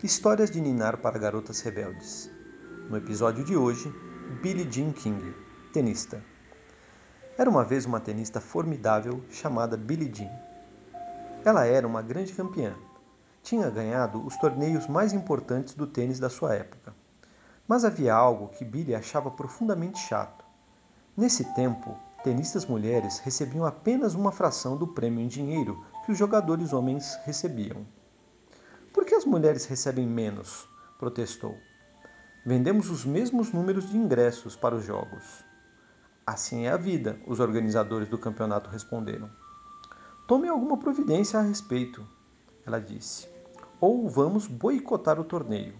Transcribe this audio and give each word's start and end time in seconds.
Histórias 0.00 0.48
de 0.48 0.60
Ninar 0.60 0.98
para 0.98 1.18
Garotas 1.18 1.60
Rebeldes. 1.60 2.30
No 2.88 2.96
episódio 2.96 3.42
de 3.42 3.56
hoje, 3.56 3.92
Billie 4.40 4.70
Jean 4.70 4.92
King, 4.92 5.34
tenista. 5.72 6.22
Era 7.36 7.50
uma 7.50 7.64
vez 7.64 7.84
uma 7.84 7.98
tenista 7.98 8.40
formidável 8.40 9.24
chamada 9.28 9.76
Billie 9.76 10.08
Jean. 10.14 10.30
Ela 11.44 11.66
era 11.66 11.84
uma 11.84 12.00
grande 12.00 12.32
campeã. 12.32 12.76
Tinha 13.42 13.68
ganhado 13.70 14.24
os 14.24 14.36
torneios 14.36 14.86
mais 14.86 15.12
importantes 15.12 15.74
do 15.74 15.84
tênis 15.84 16.20
da 16.20 16.30
sua 16.30 16.54
época. 16.54 16.94
Mas 17.66 17.84
havia 17.84 18.14
algo 18.14 18.50
que 18.50 18.64
Billie 18.64 18.94
achava 18.94 19.32
profundamente 19.32 19.98
chato. 19.98 20.44
Nesse 21.16 21.42
tempo, 21.54 21.98
tenistas 22.22 22.64
mulheres 22.64 23.18
recebiam 23.18 23.66
apenas 23.66 24.14
uma 24.14 24.30
fração 24.30 24.76
do 24.76 24.86
prêmio 24.86 25.24
em 25.24 25.26
dinheiro 25.26 25.84
que 26.06 26.12
os 26.12 26.18
jogadores 26.18 26.72
homens 26.72 27.18
recebiam. 27.24 27.84
As 29.18 29.24
mulheres 29.24 29.64
recebem 29.64 30.06
menos? 30.06 30.68
protestou. 30.96 31.56
Vendemos 32.46 32.88
os 32.88 33.04
mesmos 33.04 33.52
números 33.52 33.90
de 33.90 33.96
ingressos 33.96 34.54
para 34.54 34.76
os 34.76 34.84
jogos. 34.84 35.44
Assim 36.24 36.66
é 36.66 36.70
a 36.70 36.76
vida, 36.76 37.18
os 37.26 37.40
organizadores 37.40 38.08
do 38.08 38.16
campeonato 38.16 38.70
responderam. 38.70 39.28
Tome 40.28 40.46
alguma 40.46 40.76
providência 40.76 41.36
a 41.36 41.42
respeito, 41.42 42.06
ela 42.64 42.80
disse, 42.80 43.28
ou 43.80 44.08
vamos 44.08 44.46
boicotar 44.46 45.18
o 45.18 45.24
torneio. 45.24 45.74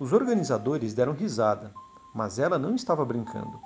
Os 0.00 0.12
organizadores 0.12 0.92
deram 0.92 1.12
risada, 1.12 1.72
mas 2.12 2.40
ela 2.40 2.58
não 2.58 2.74
estava 2.74 3.04
brincando. 3.04 3.60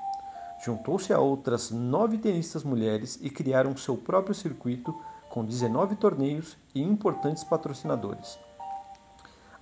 Juntou-se 0.62 1.10
a 1.10 1.18
outras 1.18 1.70
nove 1.70 2.18
tenistas 2.18 2.62
mulheres 2.62 3.18
e 3.22 3.30
criaram 3.30 3.74
seu 3.78 3.96
próprio 3.96 4.34
circuito 4.34 4.94
com 5.30 5.42
19 5.42 5.96
torneios 5.96 6.54
e 6.74 6.82
importantes 6.82 7.42
patrocinadores. 7.42 8.38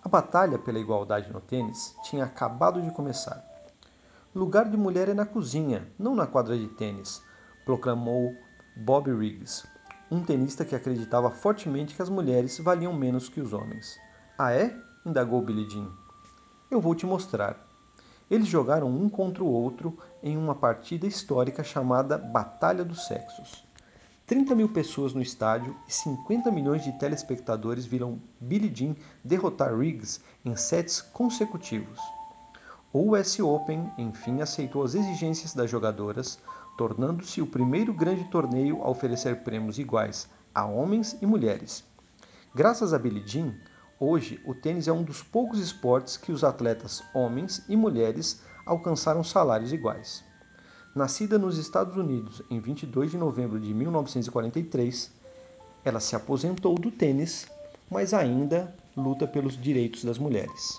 A 0.05 0.09
batalha 0.09 0.59
pela 0.59 0.80
igualdade 0.80 1.33
no 1.33 1.41
tênis 1.41 1.97
tinha 2.02 2.24
acabado 2.24 2.83
de 2.83 2.91
começar. 2.91 3.41
Lugar 4.34 4.69
de 4.69 4.77
mulher 4.77 5.08
é 5.08 5.14
na 5.14 5.25
cozinha, 5.25 5.86
não 5.97 6.17
na 6.17 6.27
quadra 6.27 6.58
de 6.58 6.67
tênis, 6.67 7.22
proclamou 7.64 8.34
Bob 8.77 9.12
Riggs, 9.12 9.64
um 10.11 10.20
tenista 10.20 10.64
que 10.64 10.75
acreditava 10.75 11.30
fortemente 11.30 11.95
que 11.95 12.03
as 12.03 12.08
mulheres 12.08 12.58
valiam 12.58 12.92
menos 12.92 13.28
que 13.28 13.41
os 13.41 13.53
homens. 13.53 13.97
Ah 14.36 14.53
é? 14.53 14.77
indagou 15.06 15.41
Billie 15.41 15.70
Jean. 15.70 15.89
Eu 16.69 16.80
vou 16.80 16.97
te 16.97 17.06
mostrar. 17.06 17.56
Eles 18.28 18.48
jogaram 18.48 18.89
um 18.89 19.08
contra 19.08 19.45
o 19.45 19.53
outro 19.53 19.97
em 20.20 20.36
uma 20.36 20.56
partida 20.56 21.06
histórica 21.06 21.62
chamada 21.62 22.19
Batalha 22.19 22.84
dos 22.84 23.06
Sexos. 23.06 23.64
30 24.27 24.55
mil 24.55 24.69
pessoas 24.69 25.12
no 25.12 25.20
estádio 25.20 25.77
e 25.89 25.92
50 25.92 26.51
milhões 26.51 26.84
de 26.84 26.92
telespectadores 26.92 27.84
viram 27.84 28.20
Billie 28.41 28.73
Jean 28.73 28.95
derrotar 29.25 29.77
Riggs 29.77 30.20
em 30.45 30.55
sets 30.55 31.01
consecutivos. 31.01 31.98
O 32.92 33.12
US 33.12 33.41
Open, 33.41 33.91
enfim, 33.98 34.41
aceitou 34.41 34.84
as 34.84 34.95
exigências 34.95 35.55
das 35.55 35.69
jogadoras, 35.69 36.39
tornando-se 36.79 37.42
o 37.42 37.47
primeiro 37.47 37.92
grande 37.92 38.25
torneio 38.25 38.83
a 38.83 38.89
oferecer 38.89 39.42
prêmios 39.42 39.79
iguais 39.79 40.29
a 40.55 40.67
homens 40.67 41.17
e 41.20 41.27
mulheres. 41.27 41.84
Graças 42.55 42.95
a 42.95 42.98
Billie 42.98 43.27
Jean, 43.27 43.55
hoje 43.98 44.41
o 44.47 44.55
tênis 44.55 44.86
é 44.86 44.92
um 44.92 45.03
dos 45.03 45.23
poucos 45.23 45.59
esportes 45.59 46.17
que 46.17 46.31
os 46.31 46.45
atletas 46.45 47.03
homens 47.12 47.64
e 47.69 47.77
mulheres 47.77 48.41
alcançaram 48.64 49.25
salários 49.25 49.73
iguais. 49.73 50.23
Nascida 50.95 51.39
nos 51.39 51.57
Estados 51.57 51.97
Unidos 51.97 52.43
em 52.51 52.61
22 52.61 53.12
de 53.12 53.17
novembro 53.17 53.59
de 53.59 53.73
1943, 53.73 55.11
ela 55.83 55.98
se 55.98 56.15
aposentou 56.15 56.75
do 56.75 56.91
tênis, 56.91 57.47
mas 57.91 58.12
ainda 58.12 58.77
luta 58.95 59.27
pelos 59.27 59.59
direitos 59.59 60.05
das 60.05 60.19
mulheres. 60.19 60.79